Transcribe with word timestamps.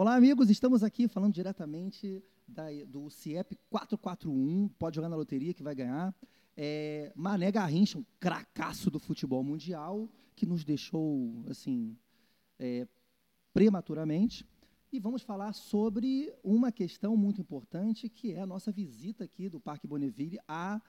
Olá, 0.00 0.14
amigos. 0.14 0.48
Estamos 0.48 0.84
aqui 0.84 1.08
falando 1.08 1.34
diretamente 1.34 2.22
da, 2.46 2.66
do 2.86 3.10
CIEP 3.10 3.58
441. 3.68 4.68
Pode 4.78 4.94
jogar 4.94 5.08
na 5.08 5.16
loteria 5.16 5.52
que 5.52 5.60
vai 5.60 5.74
ganhar. 5.74 6.14
É, 6.56 7.12
Mané 7.16 7.50
Garrincha, 7.50 7.98
um 7.98 8.04
cracaço 8.20 8.92
do 8.92 9.00
futebol 9.00 9.42
mundial, 9.42 10.08
que 10.36 10.46
nos 10.46 10.62
deixou 10.62 11.42
assim 11.48 11.96
é, 12.60 12.86
prematuramente. 13.52 14.46
E 14.92 15.00
vamos 15.00 15.22
falar 15.22 15.52
sobre 15.52 16.32
uma 16.44 16.70
questão 16.70 17.16
muito 17.16 17.40
importante, 17.40 18.08
que 18.08 18.34
é 18.34 18.40
a 18.40 18.46
nossa 18.46 18.70
visita 18.70 19.24
aqui 19.24 19.48
do 19.48 19.58
Parque 19.58 19.88
Bonneville 19.88 20.38
a 20.46 20.80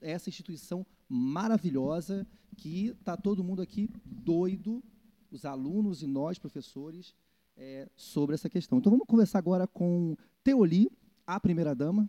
essa 0.00 0.28
instituição 0.28 0.84
maravilhosa 1.08 2.26
que 2.56 2.88
está 2.88 3.16
todo 3.16 3.44
mundo 3.44 3.62
aqui 3.62 3.88
doido, 4.04 4.82
os 5.30 5.44
alunos 5.44 6.02
e 6.02 6.06
nós, 6.08 6.36
professores, 6.36 7.14
é, 7.56 7.88
sobre 7.96 8.34
essa 8.34 8.48
questão. 8.48 8.78
Então 8.78 8.90
vamos 8.90 9.06
conversar 9.06 9.38
agora 9.38 9.66
com 9.66 10.16
Teoli, 10.44 10.90
a 11.26 11.40
primeira-dama, 11.40 12.08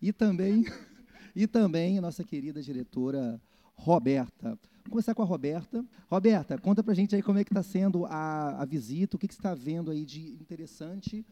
e 0.00 0.12
também, 0.12 0.64
e 1.34 1.46
também 1.46 2.00
nossa 2.00 2.24
querida 2.24 2.62
diretora 2.62 3.40
Roberta. 3.74 4.48
Vamos 4.50 4.90
começar 4.90 5.14
com 5.14 5.22
a 5.22 5.26
Roberta. 5.26 5.84
Roberta, 6.10 6.58
conta 6.58 6.82
para 6.82 6.92
a 6.92 6.96
gente 6.96 7.14
aí 7.14 7.22
como 7.22 7.38
é 7.38 7.44
que 7.44 7.50
está 7.50 7.62
sendo 7.62 8.06
a, 8.06 8.62
a, 8.62 8.64
visita, 8.64 9.16
o 9.16 9.18
que, 9.18 9.28
que 9.28 9.34
você 9.34 9.40
está 9.40 9.54
vendo 9.54 9.90
aí 9.90 10.04
de 10.04 10.32
interessante 10.32 11.24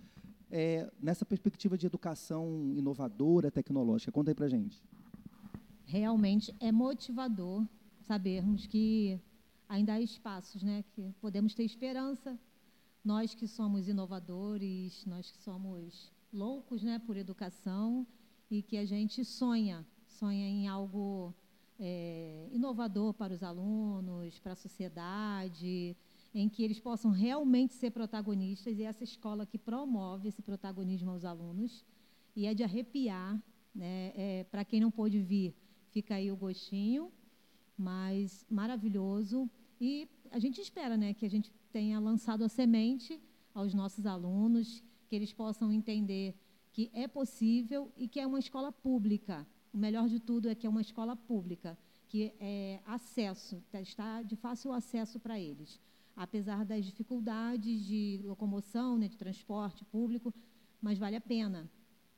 é, 0.51 0.91
nessa 1.03 1.25
perspectiva 1.25 1.77
de 1.77 1.87
educação 1.87 2.73
inovadora, 2.77 3.51
tecnológica. 3.51 4.13
Conta 4.13 4.31
aí 4.31 4.35
para 4.35 4.47
a 4.47 4.49
gente. 4.49 4.83
Realmente 5.85 6.55
é 6.61 6.71
motivador 6.71 7.65
sabermos 8.01 8.67
que 8.67 9.21
ainda 9.69 9.95
há 9.95 10.01
espaços, 10.01 10.63
né, 10.63 10.85
que 10.95 11.13
podemos 11.21 11.55
ter 11.55 11.65
esperança 11.65 12.39
nós 13.07 13.37
que 13.37 13.47
somos 13.47 13.87
inovadores, 13.87 15.07
nós 15.07 15.31
que 15.31 15.39
somos 15.39 16.13
loucos 16.33 16.83
né, 16.83 16.99
por 16.99 17.17
educação 17.17 18.05
e 18.51 18.61
que 18.63 18.77
a 18.77 18.85
gente 18.85 19.25
sonha, 19.25 19.87
sonha 20.09 20.45
em 20.45 20.67
algo 20.67 21.33
é, 21.79 22.49
inovador 22.51 23.15
para 23.15 23.33
os 23.33 23.45
alunos, 23.45 24.41
para 24.41 24.55
a 24.55 24.57
sociedade, 24.57 25.97
em 26.35 26.49
que 26.49 26.65
eles 26.65 26.81
possam 26.81 27.13
realmente 27.13 27.75
ser 27.75 27.93
protagonistas, 27.93 28.77
e 28.77 28.83
essa 28.83 29.05
escola 29.05 29.47
que 29.47 29.57
promove 29.57 30.29
esse 30.29 30.43
protagonismo 30.43 31.13
aos 31.13 31.25
alunos, 31.25 31.85
e 32.35 32.45
é 32.45 32.53
de 32.53 32.65
arrepiar, 32.65 33.41
né? 33.73 34.13
É, 34.17 34.45
para 34.51 34.65
quem 34.65 34.81
não 34.81 34.91
pôde 34.91 35.23
vir, 35.23 35.55
fica 35.93 36.17
aí 36.17 36.33
o 36.33 36.37
gostinho, 36.37 37.13
mas 37.79 38.45
maravilhoso, 38.51 39.49
e 39.81 40.09
a 40.33 40.41
gente 40.41 40.61
espera 40.61 40.97
né, 40.97 41.15
que 41.15 41.25
a 41.25 41.31
gente 41.31 41.53
tenha 41.77 42.01
lançado 42.01 42.43
a 42.43 42.49
semente 42.49 43.21
aos 43.53 43.75
nossos 43.75 44.07
alunos, 44.07 44.83
que 45.07 45.15
eles 45.15 45.31
possam 45.35 45.71
entender 45.71 46.35
que 46.73 46.91
é 46.95 47.07
possível 47.07 47.93
e 47.99 48.09
que 48.09 48.19
é 48.19 48.27
uma 48.27 48.39
escola 48.39 48.73
pública. 48.73 49.47
O 49.75 49.77
melhor 49.77 50.09
de 50.09 50.19
tudo 50.19 50.49
é 50.49 50.55
que 50.55 50.67
é 50.67 50.71
uma 50.71 50.81
escola 50.81 51.15
pública, 51.15 51.77
que 52.09 52.33
é 52.41 52.81
acesso, 52.87 53.63
tá, 53.71 53.79
está 53.79 54.23
de 54.23 54.37
fácil 54.37 54.73
acesso 54.73 55.21
para 55.21 55.39
eles. 55.39 55.79
Apesar 56.17 56.65
das 56.65 56.83
dificuldades 56.83 57.85
de 57.85 58.23
locomoção, 58.25 58.97
né, 58.97 59.07
de 59.07 59.19
transporte 59.19 59.85
público, 59.85 60.33
mas 60.81 60.99
vale 60.99 61.17
a 61.17 61.21
pena, 61.21 61.71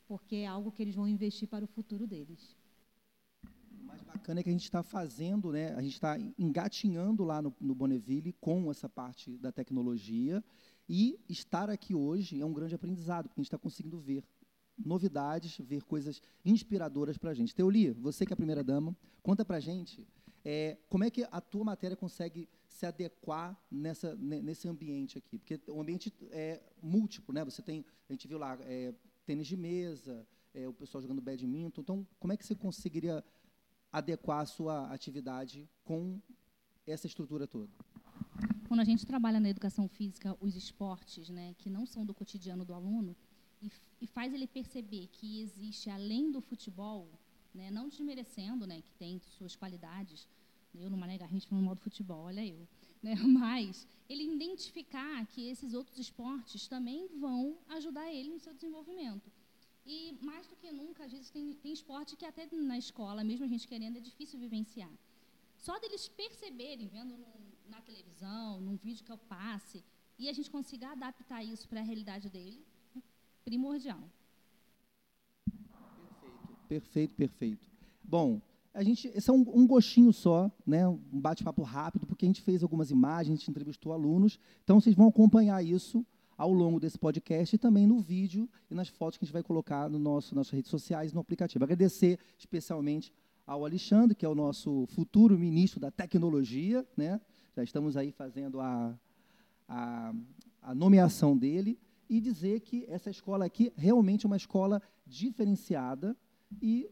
porque 0.07 0.37
é 0.37 0.47
algo 0.47 0.71
que 0.71 0.83
eles 0.85 0.95
vão 0.95 1.09
investir 1.09 1.49
para 1.49 1.65
o 1.65 1.69
futuro 1.69 2.07
deles 2.07 2.57
bacana 4.29 4.41
é 4.41 4.43
que 4.43 4.51
a 4.51 4.53
gente 4.53 4.65
está 4.65 4.83
fazendo, 4.83 5.51
né, 5.51 5.73
a 5.75 5.81
gente 5.81 5.95
está 5.95 6.19
engatinhando 6.39 7.25
lá 7.25 7.41
no, 7.41 7.55
no 7.59 7.75
Bonneville 7.75 8.35
com 8.35 8.71
essa 8.71 8.87
parte 8.87 9.39
da 9.39 9.51
tecnologia 9.51 10.45
e 10.87 11.19
estar 11.29 11.71
aqui 11.71 11.95
hoje 11.95 12.39
é 12.39 12.45
um 12.45 12.53
grande 12.53 12.75
aprendizado, 12.75 13.29
porque 13.29 13.41
a 13.41 13.43
gente 13.43 13.49
está 13.49 13.59
conseguindo 13.59 13.99
ver 13.99 14.23
novidades, 14.77 15.57
ver 15.59 15.83
coisas 15.83 16.21
inspiradoras 16.45 17.17
para 17.17 17.31
a 17.31 17.35
gente. 17.35 17.55
Teolia, 17.55 17.95
você 17.95 18.27
que 18.27 18.33
é 18.33 18.35
a 18.35 18.37
primeira 18.37 18.63
dama, 18.63 18.95
conta 19.23 19.47
para 19.47 19.57
a 19.57 19.61
gente 19.61 20.07
é, 20.45 20.77
como 20.89 21.05
é 21.05 21.11
que 21.11 21.27
a 21.31 21.41
tua 21.41 21.65
matéria 21.65 21.97
consegue 21.97 22.49
se 22.67 22.85
adequar 22.85 23.59
nessa, 23.71 24.15
nesse 24.15 24.69
ambiente 24.69 25.17
aqui? 25.17 25.39
Porque 25.39 25.59
o 25.69 25.81
ambiente 25.81 26.13
é 26.31 26.61
múltiplo, 26.83 27.35
né? 27.35 27.45
Você 27.45 27.63
tem, 27.63 27.85
a 28.09 28.13
gente 28.13 28.29
viu 28.29 28.39
lá, 28.39 28.59
é, 28.63 28.95
tênis 29.27 29.47
de 29.47 29.57
mesa, 29.57 30.27
é, 30.55 30.69
o 30.69 30.73
pessoal 30.73 31.03
jogando 31.03 31.21
badminton. 31.21 31.81
Então, 31.81 32.07
como 32.21 32.33
é 32.33 32.37
que 32.37 32.47
você 32.47 32.55
conseguiria 32.55 33.25
adequar 33.93 34.41
a 34.41 34.47
sua 34.47 34.93
atividade 34.93 35.69
com 35.85 36.21
essa 36.87 37.07
estrutura 37.07 37.47
toda? 37.47 37.71
Quando 38.67 38.81
a 38.81 38.85
gente 38.85 39.07
trabalha 39.07 39.41
na 39.41 39.49
educação 39.49 39.89
física, 39.89 40.37
os 40.41 40.55
esportes, 40.55 41.29
né, 41.31 41.55
que 41.59 41.71
não 41.71 41.87
são 41.87 42.05
do 42.05 42.13
cotidiano 42.13 42.65
do 42.65 42.75
aluno, 42.75 43.17
e, 43.63 43.71
e 44.01 44.07
faz 44.07 44.33
ele 44.35 44.47
perceber 44.47 45.09
que 45.11 45.41
existe 45.41 45.89
além 45.91 46.31
do 46.31 46.41
futebol, 46.41 47.09
né, 47.55 47.71
não 47.71 47.89
desmerecendo, 47.89 48.67
né, 48.67 48.83
que 48.83 48.93
tem 48.93 49.19
suas 49.39 49.57
qualidades, 49.57 50.29
eu 50.75 50.91
no 50.91 50.97
Mané 50.97 51.17
Garrincha 51.17 51.49
no 51.51 51.63
modo 51.63 51.81
futebol, 51.81 52.25
olha 52.25 52.45
eu, 52.47 52.69
né, 53.03 53.15
mas 53.25 53.87
ele 54.09 54.25
identificar 54.35 55.27
que 55.27 55.49
esses 55.49 55.73
outros 55.75 55.99
esportes 55.99 56.69
também 56.69 57.09
vão 57.19 57.57
ajudar 57.71 58.13
ele 58.13 58.29
no 58.29 58.39
seu 58.39 58.53
desenvolvimento. 58.53 59.31
E 59.91 60.15
mais 60.21 60.47
do 60.47 60.55
que 60.55 60.71
nunca, 60.71 61.05
às 61.07 61.13
vezes 61.13 61.31
tem, 61.31 61.55
tem 61.55 61.73
esporte 61.73 62.15
que 62.15 62.27
até 62.27 62.47
na 62.53 62.77
escola, 62.77 63.25
mesmo 63.25 63.47
a 63.47 63.49
gente 63.49 63.67
querendo, 63.67 63.97
é 63.97 64.01
difícil 64.01 64.39
vivenciar. 64.39 64.91
Só 65.57 65.79
deles 65.81 66.07
perceberem, 66.09 66.89
vendo 66.89 67.17
no, 67.17 67.27
na 67.71 67.81
televisão, 67.81 68.61
num 68.61 68.77
vídeo 68.77 69.03
que 69.03 69.11
eu 69.11 69.17
passe, 69.17 69.83
e 70.19 70.29
a 70.29 70.33
gente 70.35 70.51
consiga 70.51 70.91
adaptar 70.91 71.43
isso 71.43 71.67
para 71.67 71.81
a 71.81 71.83
realidade 71.83 72.29
dele, 72.29 72.61
primordial. 73.47 74.03
Perfeito, 75.47 76.59
perfeito, 76.69 77.15
perfeito. 77.15 77.67
Bom, 78.05 78.43
a 78.75 78.83
gente, 78.83 79.09
esse 79.09 79.31
é 79.31 79.33
um, 79.33 79.41
um 79.55 79.67
gostinho 79.67 80.13
só, 80.13 80.53
né, 80.67 80.87
um 80.87 80.99
bate-papo 81.19 81.63
rápido, 81.63 82.07
porque 82.07 82.27
a 82.27 82.29
gente 82.29 82.43
fez 82.43 82.63
algumas 82.63 82.91
imagens, 82.91 83.33
a 83.33 83.39
gente 83.39 83.51
entrevistou 83.51 83.95
alunos, 83.95 84.39
então 84.63 84.79
vocês 84.79 84.95
vão 84.95 85.09
acompanhar 85.09 85.65
isso 85.65 86.05
ao 86.39 86.53
longo 86.53 86.79
desse 86.79 86.97
podcast 86.97 87.57
e 87.57 87.59
também 87.59 87.85
no 87.85 87.99
vídeo 87.99 88.49
e 88.71 88.75
nas 88.75 88.89
fotos 88.89 89.19
que 89.19 89.25
a 89.25 89.27
gente 89.27 89.33
vai 89.33 89.43
colocar 89.43 89.91
no 89.91 89.99
nosso 89.99 90.37
nossas 90.37 90.53
redes 90.53 90.71
sociais 90.71 91.13
no 91.13 91.21
aplicativo. 91.21 91.65
Agradecer 91.65 92.17
especialmente 92.39 93.13
ao 93.45 93.65
Alexandre, 93.65 94.15
que 94.15 94.25
é 94.25 94.29
o 94.29 94.37
nosso 94.37 94.87
futuro 94.87 95.37
ministro 95.37 95.81
da 95.81 95.91
tecnologia, 95.91 96.87
né? 96.97 97.21
Já 97.57 97.65
estamos 97.65 97.97
aí 97.97 98.13
fazendo 98.13 98.61
a, 98.61 98.97
a, 99.69 100.15
a 100.63 100.75
nomeação 100.75 101.37
dele 101.37 101.77
e 102.09 102.21
dizer 102.21 102.61
que 102.61 102.87
essa 102.89 103.11
escola 103.11 103.45
aqui 103.45 103.73
realmente 103.77 104.25
é 104.25 104.29
uma 104.29 104.37
escola 104.37 104.81
diferenciada 105.05 106.17
e 106.63 106.89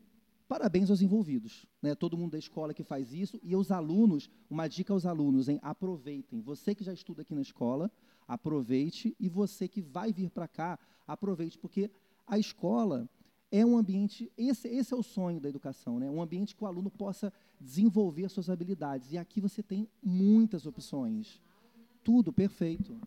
parabéns 0.49 0.91
aos 0.91 1.03
envolvidos, 1.03 1.67
né? 1.83 1.95
Todo 1.95 2.17
mundo 2.17 2.33
da 2.33 2.39
escola 2.39 2.73
que 2.73 2.83
faz 2.83 3.12
isso 3.12 3.39
e 3.43 3.55
os 3.57 3.71
alunos, 3.71 4.31
uma 4.49 4.69
dica 4.69 4.93
aos 4.93 5.05
alunos, 5.05 5.49
hein? 5.49 5.59
Aproveitem. 5.62 6.41
Você 6.41 6.75
que 6.75 6.84
já 6.84 6.93
estuda 6.93 7.23
aqui 7.23 7.34
na 7.34 7.43
escola, 7.43 7.91
aproveite 8.27 9.15
e 9.19 9.29
você 9.29 9.69
que 9.69 9.81
vai 9.81 10.12
vir 10.12 10.31
para 10.31 10.49
cá, 10.49 10.79
aproveite, 11.07 11.59
porque 11.59 11.91
a 12.27 12.39
escola 12.39 13.09
é 13.51 13.65
um 13.65 13.79
ambiente, 13.79 14.31
esse, 14.37 14.69
esse 14.69 14.93
é 14.93 14.97
o 14.97 15.03
sonho 15.03 15.41
da 15.41 15.49
educação, 15.49 15.99
né? 15.99 16.11
um 16.11 16.21
ambiente 16.21 16.55
que 16.55 16.65
o 16.65 16.67
aluno 16.67 16.91
possa 16.91 17.33
desenvolver 17.61 18.28
suas 18.28 18.51
habilidades. 18.51 19.13
E 19.13 19.19
aqui 19.19 19.41
você 19.41 19.63
tem 19.63 19.89
muitas 20.03 20.67
opções. 20.67 21.41
Tudo 22.03 22.33
perfeito. 22.33 22.99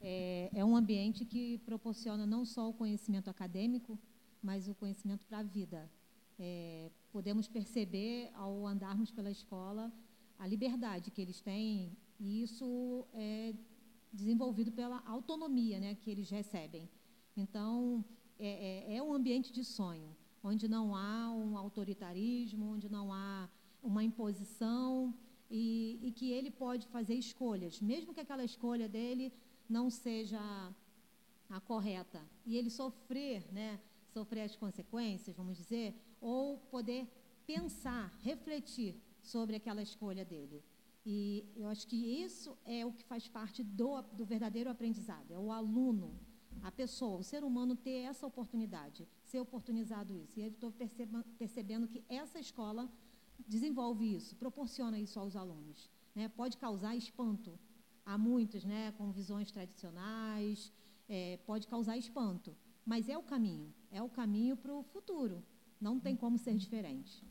É, 0.00 0.50
é 0.52 0.64
um 0.64 0.76
ambiente 0.76 1.24
que 1.24 1.58
proporciona 1.58 2.26
não 2.26 2.44
só 2.44 2.68
o 2.68 2.74
conhecimento 2.74 3.28
acadêmico, 3.30 3.98
mas 4.42 4.68
o 4.68 4.74
conhecimento 4.74 5.26
para 5.26 5.38
a 5.38 5.42
vida. 5.42 5.90
É, 6.38 6.90
podemos 7.12 7.46
perceber, 7.48 8.30
ao 8.34 8.66
andarmos 8.66 9.10
pela 9.10 9.30
escola, 9.30 9.92
a 10.38 10.46
liberdade 10.46 11.10
que 11.10 11.20
eles 11.20 11.40
têm, 11.40 11.96
e 12.18 12.42
isso 12.42 13.06
é 13.12 13.54
desenvolvido 14.12 14.70
pela 14.72 15.02
autonomia 15.06 15.78
né, 15.80 15.94
que 15.94 16.10
eles 16.10 16.30
recebem. 16.30 16.88
Então, 17.36 18.04
é, 18.38 18.92
é, 18.92 18.96
é 18.96 19.02
um 19.02 19.12
ambiente 19.12 19.52
de 19.52 19.64
sonho, 19.64 20.16
onde 20.42 20.68
não 20.68 20.94
há 20.94 21.30
um 21.30 21.56
autoritarismo, 21.56 22.72
onde 22.74 22.88
não 22.88 23.12
há 23.12 23.48
uma 23.82 24.02
imposição 24.02 25.14
e, 25.50 25.98
e, 26.02 26.12
que 26.12 26.30
ele 26.30 26.50
pode 26.50 26.86
fazer 26.88 27.14
escolhas, 27.14 27.80
mesmo 27.80 28.14
que 28.14 28.20
aquela 28.20 28.44
escolha 28.44 28.88
dele 28.88 29.32
não 29.68 29.90
seja 29.90 30.40
a 31.50 31.60
correta, 31.60 32.22
e 32.46 32.56
ele 32.56 32.70
sofrer, 32.70 33.44
né, 33.52 33.78
sofrer 34.16 34.42
as 34.42 34.56
consequências, 34.64 35.36
vamos 35.40 35.56
dizer, 35.62 35.88
ou 36.20 36.58
poder 36.74 37.02
pensar, 37.52 38.06
refletir 38.30 38.92
sobre 39.32 39.54
aquela 39.56 39.82
escolha 39.82 40.24
dele. 40.32 40.58
E 41.04 41.44
eu 41.60 41.66
acho 41.72 41.86
que 41.86 41.96
isso 41.96 42.50
é 42.64 42.80
o 42.86 42.92
que 42.92 43.04
faz 43.04 43.28
parte 43.28 43.62
do, 43.62 43.90
do 44.18 44.24
verdadeiro 44.24 44.70
aprendizado, 44.70 45.28
é 45.38 45.38
o 45.38 45.52
aluno, 45.52 46.08
a 46.62 46.70
pessoa, 46.72 47.18
o 47.18 47.28
ser 47.32 47.42
humano 47.44 47.74
ter 47.76 47.98
essa 48.10 48.26
oportunidade, 48.26 49.06
ser 49.22 49.40
oportunizado 49.40 50.16
isso. 50.22 50.38
E 50.38 50.42
eu 50.44 50.48
estou 50.48 50.72
percebendo 51.42 51.86
que 51.92 52.02
essa 52.08 52.38
escola 52.38 52.90
desenvolve 53.46 54.04
isso, 54.16 54.36
proporciona 54.36 54.98
isso 54.98 55.18
aos 55.18 55.36
alunos. 55.36 55.90
Né? 56.14 56.28
Pode 56.28 56.56
causar 56.56 56.96
espanto 56.96 57.58
a 58.06 58.16
muitos, 58.16 58.64
né, 58.64 58.92
com 58.92 59.10
visões 59.10 59.50
tradicionais, 59.50 60.72
é, 61.08 61.38
pode 61.46 61.66
causar 61.66 61.96
espanto, 61.96 62.54
mas 62.84 63.08
é 63.08 63.16
o 63.16 63.22
caminho, 63.22 63.72
é 63.94 64.02
o 64.02 64.08
caminho 64.08 64.56
para 64.56 64.74
o 64.74 64.82
futuro. 64.82 65.40
Não 65.80 66.00
tem 66.00 66.16
como 66.16 66.36
ser 66.36 66.56
diferente. 66.56 67.24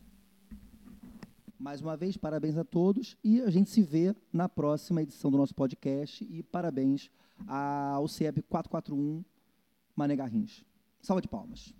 Mais 1.59 1.81
uma 1.81 1.97
vez, 1.97 2.15
parabéns 2.15 2.57
a 2.57 2.63
todos 2.63 3.17
e 3.21 3.41
a 3.41 3.49
gente 3.49 3.69
se 3.69 3.83
vê 3.83 4.15
na 4.31 4.47
próxima 4.47 5.01
edição 5.01 5.29
do 5.29 5.37
nosso 5.37 5.53
podcast 5.53 6.23
e 6.23 6.41
parabéns 6.41 7.11
ao 7.45 8.07
CIEB 8.07 8.41
441 8.43 9.23
Mané 9.93 10.15
Garrins. 10.15 10.63
Salva 11.01 11.21
de 11.21 11.27
palmas. 11.27 11.73